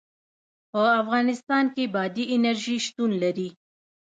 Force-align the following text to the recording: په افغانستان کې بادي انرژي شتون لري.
په 0.71 0.81
افغانستان 1.01 1.65
کې 1.75 1.83
بادي 1.93 2.23
انرژي 2.35 2.77
شتون 2.85 3.11
لري. 3.23 3.49